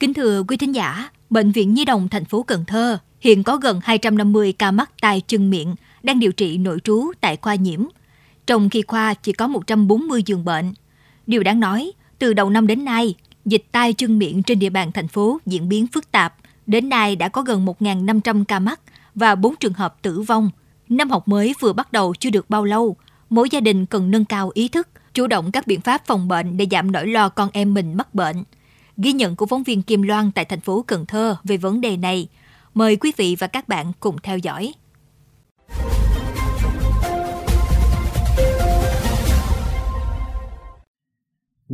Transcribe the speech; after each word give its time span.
Kính 0.00 0.14
thưa 0.14 0.42
quý 0.48 0.56
thính 0.56 0.74
giả, 0.74 1.08
Bệnh 1.30 1.52
viện 1.52 1.74
Nhi 1.74 1.84
đồng 1.84 2.08
thành 2.08 2.24
phố 2.24 2.42
Cần 2.42 2.64
Thơ 2.64 2.98
hiện 3.20 3.42
có 3.42 3.56
gần 3.56 3.80
250 3.82 4.52
ca 4.52 4.70
mắc 4.70 4.90
tai 5.00 5.22
chân 5.26 5.50
miệng 5.50 5.74
đang 6.02 6.20
điều 6.20 6.32
trị 6.32 6.58
nội 6.58 6.78
trú 6.84 7.12
tại 7.20 7.36
khoa 7.36 7.54
nhiễm, 7.54 7.84
trong 8.46 8.70
khi 8.70 8.82
khoa 8.82 9.14
chỉ 9.14 9.32
có 9.32 9.46
140 9.46 10.22
giường 10.26 10.44
bệnh. 10.44 10.74
Điều 11.26 11.42
đáng 11.42 11.60
nói, 11.60 11.92
từ 12.18 12.32
đầu 12.32 12.50
năm 12.50 12.66
đến 12.66 12.84
nay, 12.84 13.14
dịch 13.44 13.64
tai 13.72 13.92
chân 13.92 14.18
miệng 14.18 14.42
trên 14.42 14.58
địa 14.58 14.70
bàn 14.70 14.92
thành 14.92 15.08
phố 15.08 15.38
diễn 15.46 15.68
biến 15.68 15.86
phức 15.86 16.12
tạp. 16.12 16.34
Đến 16.66 16.88
nay 16.88 17.16
đã 17.16 17.28
có 17.28 17.42
gần 17.42 17.66
1.500 17.66 18.44
ca 18.44 18.58
mắc 18.58 18.80
và 19.14 19.34
4 19.34 19.56
trường 19.56 19.72
hợp 19.72 20.02
tử 20.02 20.20
vong. 20.20 20.50
Năm 20.88 21.10
học 21.10 21.28
mới 21.28 21.54
vừa 21.60 21.72
bắt 21.72 21.92
đầu 21.92 22.14
chưa 22.14 22.30
được 22.30 22.50
bao 22.50 22.64
lâu, 22.64 22.96
mỗi 23.30 23.48
gia 23.50 23.60
đình 23.60 23.86
cần 23.86 24.10
nâng 24.10 24.24
cao 24.24 24.50
ý 24.54 24.68
thức, 24.68 24.88
chủ 25.14 25.26
động 25.26 25.52
các 25.52 25.66
biện 25.66 25.80
pháp 25.80 26.06
phòng 26.06 26.28
bệnh 26.28 26.56
để 26.56 26.66
giảm 26.70 26.92
nỗi 26.92 27.06
lo 27.06 27.28
con 27.28 27.48
em 27.52 27.74
mình 27.74 27.94
mắc 27.94 28.14
bệnh. 28.14 28.44
Ghi 29.02 29.12
nhận 29.12 29.36
của 29.36 29.46
phóng 29.46 29.62
viên 29.62 29.82
Kim 29.82 30.02
Loan 30.02 30.30
tại 30.34 30.44
thành 30.44 30.60
phố 30.60 30.84
Cần 30.86 31.06
Thơ 31.06 31.36
về 31.44 31.56
vấn 31.56 31.80
đề 31.80 31.96
này. 31.96 32.28
Mời 32.74 32.96
quý 32.96 33.12
vị 33.16 33.36
và 33.38 33.46
các 33.46 33.68
bạn 33.68 33.92
cùng 34.00 34.16
theo 34.22 34.38
dõi. 34.38 34.72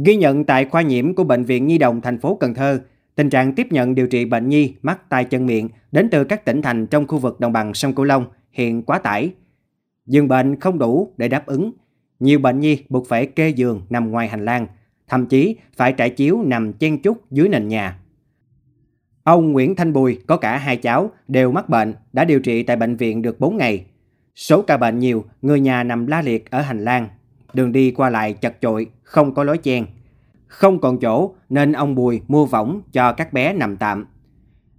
Ghi 0.04 0.16
nhận 0.16 0.44
tại 0.44 0.64
khoa 0.64 0.82
nhiễm 0.82 1.14
của 1.14 1.24
Bệnh 1.24 1.44
viện 1.44 1.66
Nhi 1.66 1.78
đồng 1.78 2.00
thành 2.00 2.20
phố 2.20 2.36
Cần 2.40 2.54
Thơ, 2.54 2.80
tình 3.14 3.30
trạng 3.30 3.54
tiếp 3.54 3.66
nhận 3.70 3.94
điều 3.94 4.06
trị 4.06 4.24
bệnh 4.24 4.48
nhi 4.48 4.74
mắc 4.82 5.08
tai 5.08 5.24
chân 5.24 5.46
miệng 5.46 5.68
đến 5.92 6.08
từ 6.10 6.24
các 6.24 6.44
tỉnh 6.44 6.62
thành 6.62 6.86
trong 6.86 7.06
khu 7.06 7.18
vực 7.18 7.40
đồng 7.40 7.52
bằng 7.52 7.74
sông 7.74 7.94
Cửu 7.94 8.04
Long 8.04 8.26
hiện 8.52 8.82
quá 8.82 8.98
tải. 8.98 9.32
Giường 10.06 10.28
bệnh 10.28 10.60
không 10.60 10.78
đủ 10.78 11.12
để 11.16 11.28
đáp 11.28 11.46
ứng. 11.46 11.72
Nhiều 12.20 12.38
bệnh 12.38 12.60
nhi 12.60 12.78
buộc 12.88 13.08
phải 13.08 13.26
kê 13.26 13.48
giường 13.48 13.82
nằm 13.90 14.10
ngoài 14.10 14.28
hành 14.28 14.44
lang, 14.44 14.66
thậm 15.14 15.26
chí 15.26 15.56
phải 15.76 15.92
trải 15.92 16.10
chiếu 16.10 16.42
nằm 16.42 16.72
chen 16.72 17.02
chúc 17.02 17.30
dưới 17.30 17.48
nền 17.48 17.68
nhà. 17.68 17.98
Ông 19.22 19.52
Nguyễn 19.52 19.76
Thanh 19.76 19.92
Bùi 19.92 20.18
có 20.26 20.36
cả 20.36 20.58
hai 20.58 20.76
cháu 20.76 21.10
đều 21.28 21.52
mắc 21.52 21.68
bệnh, 21.68 21.94
đã 22.12 22.24
điều 22.24 22.40
trị 22.40 22.62
tại 22.62 22.76
bệnh 22.76 22.96
viện 22.96 23.22
được 23.22 23.40
4 23.40 23.56
ngày. 23.56 23.84
Số 24.36 24.62
ca 24.62 24.76
bệnh 24.76 24.98
nhiều, 24.98 25.24
người 25.42 25.60
nhà 25.60 25.82
nằm 25.82 26.06
la 26.06 26.22
liệt 26.22 26.50
ở 26.50 26.60
hành 26.60 26.84
lang. 26.84 27.08
Đường 27.52 27.72
đi 27.72 27.90
qua 27.90 28.10
lại 28.10 28.32
chật 28.32 28.56
chội, 28.60 28.86
không 29.02 29.34
có 29.34 29.44
lối 29.44 29.58
chen. 29.58 29.86
Không 30.46 30.80
còn 30.80 31.00
chỗ 31.00 31.34
nên 31.48 31.72
ông 31.72 31.94
Bùi 31.94 32.20
mua 32.28 32.46
võng 32.46 32.82
cho 32.92 33.12
các 33.12 33.32
bé 33.32 33.52
nằm 33.52 33.76
tạm. 33.76 34.06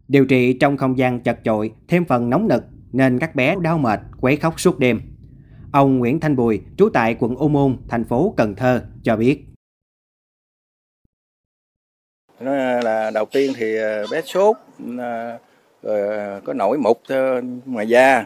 Điều 0.08 0.26
trị 0.26 0.54
trong 0.54 0.78
không 0.78 0.98
gian 0.98 1.20
chật 1.20 1.40
chội, 1.44 1.72
thêm 1.88 2.06
phần 2.06 2.30
nóng 2.30 2.48
nực 2.48 2.66
nên 2.92 3.20
các 3.20 3.36
bé 3.36 3.56
đau 3.62 3.78
mệt, 3.78 4.00
quấy 4.22 4.36
khóc 4.36 4.60
suốt 4.60 4.80
đêm. 4.80 5.02
Ông 5.72 5.98
Nguyễn 5.98 6.20
Thanh 6.20 6.36
Bùi, 6.36 6.62
trú 6.78 6.90
tại 6.90 7.16
quận 7.20 7.36
Ô 7.36 7.48
Môn, 7.48 7.78
thành 7.88 8.04
phố 8.04 8.34
Cần 8.38 8.56
Thơ, 8.56 8.86
cho 9.04 9.18
biết 9.18 9.46
nó 12.40 12.52
là 12.84 13.12
đầu 13.14 13.26
tiên 13.26 13.54
thì 13.58 13.78
ờ, 13.78 14.06
bé 14.12 14.22
sốt, 14.22 14.56
ờ, 14.98 15.38
rồi 15.84 16.18
ờ, 16.18 16.42
có 16.46 16.54
nổi 16.54 16.78
mụn 16.78 16.98
ngoài 17.66 17.88
da, 17.88 18.26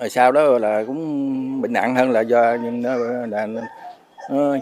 rồi 0.00 0.10
sau 0.10 0.32
đó 0.32 0.58
là 0.58 0.84
cũng 0.86 1.62
bệnh 1.62 1.72
nặng 1.72 1.94
hơn 1.94 2.10
là 2.10 2.20
do 2.20 2.56
nó 2.56 2.96
là 3.26 3.46
nó 3.46 3.62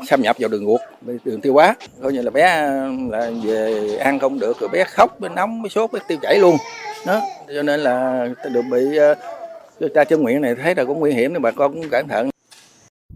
xâm 0.07 0.23
nhập 0.23 0.37
vào 0.39 0.49
đường 0.49 0.67
ruột 0.67 0.81
đường 1.25 1.41
tiêu 1.41 1.55
hóa. 1.55 1.75
Coi 2.03 2.13
như 2.13 2.23
là 2.23 2.31
bé 2.31 2.71
là 3.11 3.31
về 3.45 3.97
ăn 3.97 4.19
không 4.19 4.39
được 4.39 4.61
rồi 4.61 4.69
bé 4.73 4.85
khóc 4.85 5.21
bé 5.21 5.29
nóng 5.29 5.63
bé 5.63 5.69
sốt 5.69 5.93
bé 5.93 6.01
tiêu 6.09 6.19
chảy 6.23 6.39
luôn. 6.39 6.57
Đó 7.07 7.21
cho 7.55 7.63
nên 7.63 7.81
là 7.81 8.29
được 8.53 8.63
bị 8.71 8.81
ta 9.95 10.05
chân 10.05 10.25
miệng 10.25 10.41
này 10.41 10.55
thấy 10.55 10.75
là 10.75 10.85
cũng 10.85 11.01
nguy 11.01 11.13
hiểm 11.13 11.33
nên 11.33 11.43
bà 11.43 11.51
con 11.51 11.73
cũng 11.73 11.89
cẩn 11.89 12.09
thận. 12.09 12.31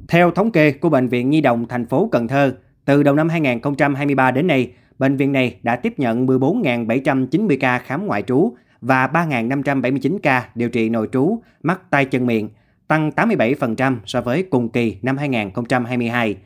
Theo 0.08 0.30
thống 0.30 0.50
kê 0.50 0.72
của 0.72 0.88
bệnh 0.88 1.08
viện 1.08 1.30
Nhi 1.30 1.40
đồng 1.40 1.68
thành 1.68 1.86
phố 1.86 2.08
Cần 2.12 2.28
Thơ 2.28 2.52
từ 2.84 3.02
đầu 3.02 3.14
năm 3.14 3.28
2023 3.28 4.30
đến 4.30 4.46
nay 4.46 4.70
bệnh 4.98 5.16
viện 5.16 5.32
này 5.32 5.56
đã 5.62 5.76
tiếp 5.76 5.98
nhận 5.98 6.26
14.790 6.26 7.56
ca 7.60 7.78
khám 7.78 8.06
ngoại 8.06 8.22
trú 8.22 8.54
và 8.80 9.06
3.579 9.06 10.18
ca 10.22 10.48
điều 10.54 10.68
trị 10.68 10.88
nội 10.88 11.08
trú 11.12 11.42
mắc 11.62 11.80
tay 11.90 12.04
chân 12.04 12.26
miệng, 12.26 12.48
tăng 12.88 13.10
87% 13.10 13.96
so 14.06 14.20
với 14.20 14.42
cùng 14.42 14.68
kỳ 14.68 14.96
năm 15.02 15.16
2022. 15.16 16.36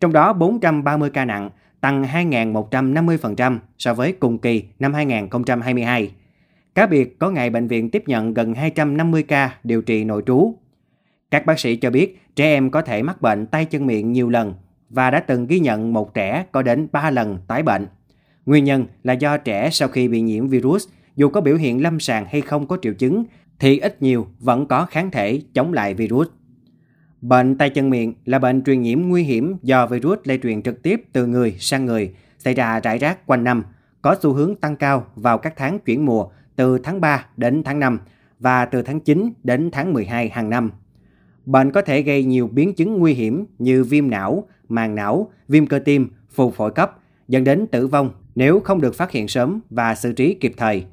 Trong 0.00 0.12
đó 0.12 0.32
430 0.32 1.10
ca 1.10 1.24
nặng, 1.24 1.50
tăng 1.80 2.02
2.150% 2.02 3.58
so 3.78 3.94
với 3.94 4.12
cùng 4.12 4.38
kỳ 4.38 4.64
năm 4.78 4.94
2022. 4.94 6.12
Cá 6.74 6.86
biệt 6.86 7.18
có 7.18 7.30
ngày 7.30 7.50
bệnh 7.50 7.68
viện 7.68 7.90
tiếp 7.90 8.02
nhận 8.06 8.34
gần 8.34 8.54
250 8.54 9.22
ca 9.22 9.54
điều 9.64 9.82
trị 9.82 10.04
nội 10.04 10.22
trú. 10.26 10.54
Các 11.30 11.46
bác 11.46 11.58
sĩ 11.58 11.76
cho 11.76 11.90
biết 11.90 12.22
trẻ 12.36 12.44
em 12.44 12.70
có 12.70 12.82
thể 12.82 13.02
mắc 13.02 13.22
bệnh 13.22 13.46
tay 13.46 13.64
chân 13.64 13.86
miệng 13.86 14.12
nhiều 14.12 14.28
lần 14.28 14.54
và 14.90 15.10
đã 15.10 15.20
từng 15.20 15.46
ghi 15.46 15.60
nhận 15.60 15.92
một 15.92 16.14
trẻ 16.14 16.44
có 16.52 16.62
đến 16.62 16.88
3 16.92 17.10
lần 17.10 17.38
tái 17.46 17.62
bệnh. 17.62 17.86
Nguyên 18.50 18.64
nhân 18.64 18.86
là 19.02 19.12
do 19.12 19.36
trẻ 19.36 19.70
sau 19.72 19.88
khi 19.88 20.08
bị 20.08 20.20
nhiễm 20.20 20.48
virus, 20.48 20.88
dù 21.16 21.28
có 21.28 21.40
biểu 21.40 21.56
hiện 21.56 21.82
lâm 21.82 22.00
sàng 22.00 22.26
hay 22.30 22.40
không 22.40 22.66
có 22.66 22.78
triệu 22.82 22.94
chứng, 22.94 23.24
thì 23.58 23.78
ít 23.78 24.02
nhiều 24.02 24.26
vẫn 24.40 24.66
có 24.66 24.86
kháng 24.86 25.10
thể 25.10 25.42
chống 25.54 25.72
lại 25.72 25.94
virus. 25.94 26.28
Bệnh 27.20 27.58
tay 27.58 27.70
chân 27.70 27.90
miệng 27.90 28.14
là 28.24 28.38
bệnh 28.38 28.64
truyền 28.64 28.82
nhiễm 28.82 29.02
nguy 29.02 29.22
hiểm 29.22 29.56
do 29.62 29.86
virus 29.86 30.18
lây 30.24 30.38
truyền 30.38 30.62
trực 30.62 30.82
tiếp 30.82 31.04
từ 31.12 31.26
người 31.26 31.56
sang 31.58 31.86
người, 31.86 32.14
xảy 32.38 32.54
ra 32.54 32.80
rải 32.80 32.98
rác 32.98 33.26
quanh 33.26 33.44
năm, 33.44 33.64
có 34.02 34.16
xu 34.22 34.32
hướng 34.32 34.54
tăng 34.56 34.76
cao 34.76 35.06
vào 35.14 35.38
các 35.38 35.52
tháng 35.56 35.78
chuyển 35.78 36.06
mùa 36.06 36.26
từ 36.56 36.78
tháng 36.78 37.00
3 37.00 37.26
đến 37.36 37.62
tháng 37.64 37.80
5 37.80 38.00
và 38.40 38.64
từ 38.64 38.82
tháng 38.82 39.00
9 39.00 39.32
đến 39.42 39.70
tháng 39.72 39.92
12 39.92 40.28
hàng 40.28 40.50
năm. 40.50 40.70
Bệnh 41.46 41.72
có 41.72 41.82
thể 41.82 42.02
gây 42.02 42.24
nhiều 42.24 42.48
biến 42.52 42.74
chứng 42.74 42.98
nguy 42.98 43.14
hiểm 43.14 43.46
như 43.58 43.84
viêm 43.84 44.10
não, 44.10 44.48
màng 44.68 44.94
não, 44.94 45.30
viêm 45.48 45.66
cơ 45.66 45.78
tim, 45.78 46.10
phù 46.30 46.50
phổi 46.50 46.70
cấp, 46.70 46.98
dẫn 47.28 47.44
đến 47.44 47.66
tử 47.66 47.86
vong 47.86 48.10
nếu 48.34 48.60
không 48.60 48.80
được 48.80 48.94
phát 48.94 49.10
hiện 49.10 49.28
sớm 49.28 49.60
và 49.70 49.94
xử 49.94 50.12
trí 50.12 50.34
kịp 50.34 50.52
thời. 50.56 50.84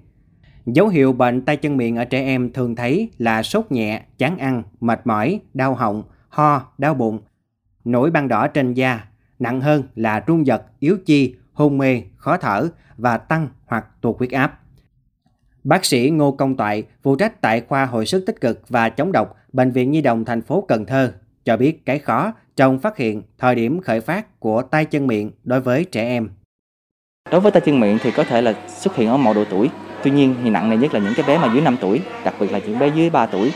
Dấu 0.66 0.88
hiệu 0.88 1.14
bệnh 1.14 1.42
tay 1.42 1.58
chân 1.58 1.78
miệng 1.78 1.96
ở 1.96 2.06
trẻ 2.06 2.24
em 2.24 2.54
thường 2.54 2.76
thấy 2.76 3.10
là 3.18 3.44
sốt 3.44 3.72
nhẹ, 3.72 4.02
chán 4.18 4.38
ăn, 4.38 4.64
mệt 4.80 5.08
mỏi, 5.08 5.40
đau 5.54 5.76
họng, 5.76 6.04
ho, 6.30 6.74
đau 6.78 6.94
bụng, 6.94 7.20
nổi 7.86 8.12
ban 8.12 8.28
đỏ 8.28 8.48
trên 8.48 8.74
da, 8.74 9.08
nặng 9.40 9.62
hơn 9.62 9.84
là 9.96 10.20
run 10.20 10.46
giật, 10.46 10.64
yếu 10.80 10.98
chi, 11.06 11.36
hôn 11.54 11.78
mê, 11.78 12.02
khó 12.16 12.38
thở 12.38 12.70
và 12.98 13.18
tăng 13.18 13.48
hoặc 13.66 13.86
tụt 14.02 14.18
huyết 14.18 14.32
áp. 14.32 14.60
Bác 15.64 15.86
sĩ 15.86 16.10
Ngô 16.10 16.32
Công 16.32 16.58
Toại, 16.58 16.84
phụ 17.04 17.16
trách 17.16 17.42
tại 17.42 17.62
khoa 17.62 17.86
hồi 17.86 18.06
sức 18.06 18.24
tích 18.26 18.42
cực 18.42 18.70
và 18.70 18.90
chống 18.90 19.12
độc 19.12 19.36
Bệnh 19.54 19.72
viện 19.72 19.92
Nhi 19.92 20.02
đồng 20.02 20.26
thành 20.26 20.42
phố 20.42 20.66
Cần 20.68 20.86
Thơ, 20.86 21.14
cho 21.46 21.58
biết 21.58 21.86
cái 21.86 22.00
khó 22.00 22.34
trong 22.56 22.80
phát 22.80 22.98
hiện 22.98 23.24
thời 23.38 23.56
điểm 23.56 23.82
khởi 23.82 24.02
phát 24.02 24.40
của 24.40 24.62
tay 24.62 24.86
chân 24.86 25.08
miệng 25.08 25.32
đối 25.44 25.62
với 25.62 25.86
trẻ 25.86 26.04
em. 26.04 26.30
Đối 27.32 27.42
với 27.42 27.52
tay 27.52 27.62
chân 27.62 27.80
miệng 27.80 27.98
thì 28.04 28.12
có 28.12 28.24
thể 28.24 28.42
là 28.42 28.54
xuất 28.68 28.96
hiện 28.96 29.10
ở 29.10 29.18
mọi 29.18 29.34
độ 29.34 29.44
tuổi. 29.50 29.70
Tuy 30.04 30.12
nhiên 30.12 30.36
thì 30.44 30.50
nặng 30.50 30.70
nề 30.70 30.78
nhất 30.78 30.94
là 30.94 31.00
những 31.00 31.14
cái 31.18 31.26
bé 31.28 31.38
mà 31.38 31.54
dưới 31.54 31.62
5 31.62 31.78
tuổi, 31.82 32.02
đặc 32.24 32.34
biệt 32.40 32.52
là 32.52 32.60
những 32.60 32.80
bé 32.80 32.88
dưới 32.88 33.10
3 33.10 33.26
tuổi. 33.26 33.52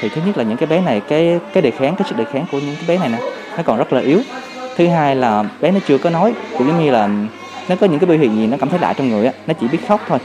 Thì 0.00 0.08
thứ 0.08 0.20
nhất 0.26 0.38
là 0.38 0.44
những 0.44 0.56
cái 0.56 0.66
bé 0.66 0.80
này 0.80 1.00
cái 1.08 1.40
cái 1.52 1.62
đề 1.62 1.70
kháng, 1.70 1.94
cái 1.98 2.08
sức 2.08 2.16
đề 2.18 2.24
kháng 2.24 2.46
của 2.52 2.58
những 2.58 2.76
cái 2.76 2.84
bé 2.88 2.98
này 2.98 3.08
nè 3.08 3.18
nó 3.56 3.62
còn 3.62 3.78
rất 3.78 3.92
là 3.92 4.00
yếu. 4.00 4.20
Thứ 4.76 4.86
hai 4.86 5.16
là 5.16 5.42
bé 5.60 5.70
nó 5.70 5.80
chưa 5.86 5.98
có 5.98 6.10
nói, 6.10 6.34
cũng 6.58 6.66
giống 6.66 6.84
như 6.84 6.90
là 6.90 7.06
nó 7.68 7.76
có 7.76 7.86
những 7.86 7.98
cái 7.98 8.06
biểu 8.06 8.18
hiện 8.18 8.36
gì 8.36 8.46
nó 8.46 8.56
cảm 8.60 8.68
thấy 8.68 8.78
lạ 8.78 8.94
trong 8.96 9.08
người 9.08 9.26
á, 9.26 9.32
nó 9.46 9.54
chỉ 9.60 9.68
biết 9.68 9.78
khóc 9.88 10.00
thôi. 10.08 10.18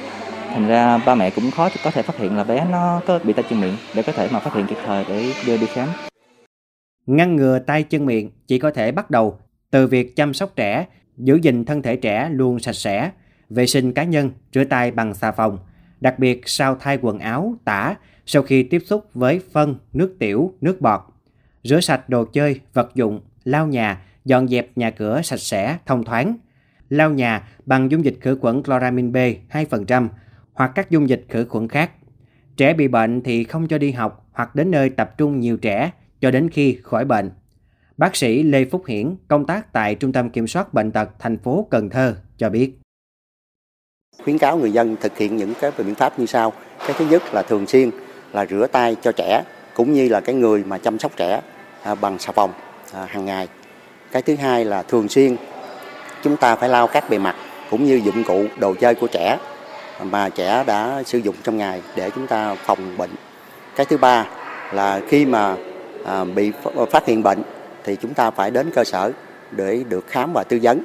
Thành 0.54 0.68
ra 0.68 0.98
ba 0.98 1.16
mẹ 1.16 1.30
cũng 1.30 1.52
khó 1.52 1.70
có 1.84 1.92
thể 1.92 2.02
phát 2.02 2.18
hiện 2.18 2.38
là 2.38 2.44
bé 2.44 2.66
nó 2.72 3.02
có 3.08 3.20
bị 3.24 3.34
tay 3.34 3.44
chân 3.50 3.62
miệng 3.62 3.76
để 3.94 4.04
có 4.04 4.12
thể 4.12 4.28
mà 4.32 4.40
phát 4.40 4.54
hiện 4.54 4.68
kịp 4.68 4.78
thời 4.86 5.06
để 5.10 5.34
đưa 5.46 5.58
đi 5.58 5.66
khám. 5.66 5.88
Ngăn 7.06 7.36
ngừa 7.36 7.60
tay 7.60 7.84
chân 7.84 8.06
miệng 8.06 8.30
chỉ 8.48 8.60
có 8.60 8.72
thể 8.72 8.92
bắt 8.92 9.12
đầu 9.12 9.38
từ 9.72 9.88
việc 9.88 10.16
chăm 10.16 10.34
sóc 10.34 10.50
trẻ 10.56 10.86
giữ 11.24 11.36
gìn 11.36 11.66
thân 11.66 11.82
thể 11.82 11.96
trẻ 11.96 12.30
luôn 12.32 12.60
sạch 12.60 12.76
sẽ, 12.76 13.12
vệ 13.50 13.68
sinh 13.68 13.94
cá 13.94 14.04
nhân, 14.04 14.32
rửa 14.54 14.64
tay 14.64 14.92
bằng 14.92 15.14
xà 15.14 15.32
phòng, 15.32 15.60
đặc 16.02 16.20
biệt 16.20 16.42
sau 16.46 16.76
thay 16.80 16.98
quần 17.02 17.20
áo, 17.20 17.56
tả, 17.66 17.96
sau 18.26 18.42
khi 18.42 18.64
tiếp 18.64 18.82
xúc 18.86 19.06
với 19.14 19.42
phân, 19.52 19.76
nước 19.94 20.16
tiểu, 20.20 20.54
nước 20.62 20.82
bọt. 20.82 21.02
Rửa 21.64 21.80
sạch 21.80 22.10
đồ 22.10 22.26
chơi, 22.26 22.60
vật 22.74 22.96
dụng, 22.96 23.22
lau 23.44 23.68
nhà, 23.68 24.02
dọn 24.26 24.48
dẹp 24.48 24.78
nhà 24.78 24.92
cửa 24.92 25.22
sạch 25.22 25.40
sẽ, 25.40 25.78
thông 25.86 26.04
thoáng. 26.04 26.38
Lau 26.90 27.12
nhà 27.12 27.48
bằng 27.66 27.92
dung 27.92 28.06
dịch 28.06 28.18
khử 28.22 28.38
khuẩn 28.42 28.64
chloramin 28.64 29.12
B 29.12 29.18
2% 29.52 30.08
hoặc 30.54 30.72
các 30.76 30.90
dung 30.90 31.10
dịch 31.10 31.26
khử 31.30 31.46
khuẩn 31.46 31.68
khác. 31.68 31.92
Trẻ 32.58 32.74
bị 32.74 32.88
bệnh 32.88 33.22
thì 33.22 33.44
không 33.44 33.68
cho 33.68 33.78
đi 33.78 33.92
học 33.92 34.30
hoặc 34.32 34.56
đến 34.56 34.72
nơi 34.72 34.90
tập 34.90 35.18
trung 35.18 35.40
nhiều 35.40 35.58
trẻ 35.58 35.92
cho 36.22 36.32
đến 36.32 36.50
khi 36.50 36.78
khỏi 36.84 37.06
bệnh. 37.06 37.32
Bác 37.98 38.16
sĩ 38.16 38.44
Lê 38.44 38.66
Phúc 38.66 38.84
Hiển, 38.88 39.16
công 39.28 39.46
tác 39.46 39.74
tại 39.74 39.96
Trung 39.96 40.14
tâm 40.14 40.30
Kiểm 40.30 40.48
soát 40.48 40.74
Bệnh 40.74 40.92
tật 40.92 41.10
thành 41.20 41.38
phố 41.38 41.68
Cần 41.70 41.90
Thơ 41.90 42.16
cho 42.38 42.50
biết. 42.50 42.72
Khuyến 44.24 44.38
cáo 44.38 44.58
người 44.58 44.72
dân 44.72 44.96
thực 45.02 45.18
hiện 45.18 45.38
những 45.38 45.54
cái 45.62 45.72
biện 45.78 45.96
pháp 45.96 46.20
như 46.20 46.26
sau. 46.26 46.54
Cái 46.80 46.94
thứ 46.98 47.06
nhất 47.06 47.24
là 47.34 47.42
thường 47.42 47.68
xuyên 47.68 47.92
là 48.34 48.46
rửa 48.46 48.68
tay 48.72 48.96
cho 49.02 49.12
trẻ 49.12 49.44
cũng 49.76 49.94
như 49.94 50.10
là 50.10 50.22
cái 50.22 50.36
người 50.36 50.64
mà 50.64 50.78
chăm 50.78 51.00
sóc 51.00 51.12
trẻ 51.18 51.42
à, 51.84 51.96
bằng 51.96 52.20
xà 52.20 52.32
phòng 52.32 52.52
à, 52.94 53.06
hàng 53.06 53.26
ngày. 53.26 53.48
Cái 54.12 54.22
thứ 54.22 54.36
hai 54.36 54.66
là 54.66 54.84
thường 54.84 55.10
xuyên 55.10 55.36
chúng 56.24 56.38
ta 56.38 56.56
phải 56.56 56.70
lau 56.70 56.88
các 56.88 57.10
bề 57.10 57.18
mặt 57.18 57.36
cũng 57.70 57.86
như 57.86 57.96
dụng 57.96 58.24
cụ 58.24 58.46
đồ 58.60 58.74
chơi 58.74 58.96
của 58.96 59.08
trẻ 59.08 59.38
mà 60.04 60.30
trẻ 60.30 60.64
đã 60.68 61.04
sử 61.06 61.18
dụng 61.18 61.36
trong 61.44 61.58
ngày 61.58 61.82
để 61.96 62.10
chúng 62.16 62.28
ta 62.28 62.56
phòng 62.56 62.98
bệnh. 62.98 63.12
Cái 63.76 63.86
thứ 63.86 63.98
ba 63.98 64.28
là 64.74 65.02
khi 65.08 65.26
mà 65.26 65.56
à, 66.06 66.24
bị 66.24 66.52
phát 66.92 67.06
hiện 67.06 67.24
bệnh 67.24 67.44
thì 67.86 67.96
chúng 67.96 68.14
ta 68.14 68.32
phải 68.32 68.52
đến 68.52 68.68
cơ 68.74 68.84
sở 68.84 69.12
để 69.58 69.84
được 69.90 70.08
khám 70.08 70.34
và 70.34 70.44
tư 70.44 70.60
vấn. 70.62 70.84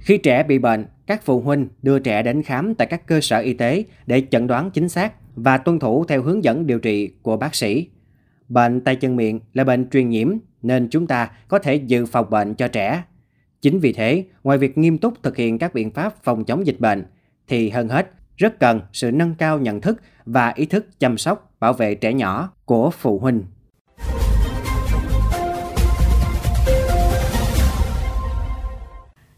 Khi 0.00 0.18
trẻ 0.18 0.42
bị 0.42 0.58
bệnh, 0.58 0.86
các 1.06 1.22
phụ 1.22 1.40
huynh 1.40 1.68
đưa 1.82 1.98
trẻ 1.98 2.22
đến 2.22 2.42
khám 2.42 2.74
tại 2.74 2.86
các 2.86 3.06
cơ 3.06 3.20
sở 3.20 3.38
y 3.38 3.52
tế 3.52 3.84
để 4.06 4.22
chẩn 4.30 4.46
đoán 4.46 4.70
chính 4.70 4.88
xác 4.88 5.12
và 5.36 5.58
tuân 5.58 5.78
thủ 5.78 6.04
theo 6.04 6.22
hướng 6.22 6.44
dẫn 6.44 6.66
điều 6.66 6.78
trị 6.78 7.10
của 7.22 7.36
bác 7.36 7.54
sĩ. 7.54 7.88
Bệnh 8.48 8.80
tay 8.80 8.96
chân 8.96 9.16
miệng 9.16 9.40
là 9.52 9.64
bệnh 9.64 9.90
truyền 9.90 10.08
nhiễm 10.08 10.32
nên 10.62 10.88
chúng 10.90 11.06
ta 11.06 11.30
có 11.48 11.58
thể 11.58 11.74
dự 11.74 12.06
phòng 12.06 12.30
bệnh 12.30 12.54
cho 12.54 12.68
trẻ. 12.68 13.02
Chính 13.62 13.78
vì 13.78 13.92
thế, 13.92 14.24
ngoài 14.42 14.58
việc 14.58 14.78
nghiêm 14.78 14.98
túc 14.98 15.22
thực 15.22 15.36
hiện 15.36 15.58
các 15.58 15.74
biện 15.74 15.90
pháp 15.90 16.24
phòng 16.24 16.44
chống 16.44 16.66
dịch 16.66 16.80
bệnh, 16.80 17.04
thì 17.48 17.70
hơn 17.70 17.88
hết 17.88 18.10
rất 18.36 18.60
cần 18.60 18.80
sự 18.92 19.10
nâng 19.10 19.34
cao 19.34 19.58
nhận 19.58 19.80
thức 19.80 20.02
và 20.24 20.52
ý 20.56 20.66
thức 20.66 20.86
chăm 20.98 21.18
sóc 21.18 21.54
bảo 21.60 21.72
vệ 21.72 21.94
trẻ 21.94 22.12
nhỏ 22.12 22.52
của 22.64 22.90
phụ 22.90 23.18
huynh. 23.18 23.42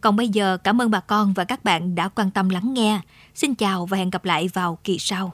Còn 0.00 0.16
bây 0.16 0.28
giờ 0.28 0.56
cảm 0.56 0.80
ơn 0.80 0.90
bà 0.90 1.00
con 1.00 1.32
và 1.32 1.44
các 1.44 1.64
bạn 1.64 1.94
đã 1.94 2.08
quan 2.08 2.30
tâm 2.30 2.48
lắng 2.48 2.74
nghe. 2.74 3.00
Xin 3.34 3.54
chào 3.54 3.86
và 3.86 3.96
hẹn 3.96 4.10
gặp 4.10 4.24
lại 4.24 4.48
vào 4.48 4.78
kỳ 4.84 4.98
sau. 4.98 5.32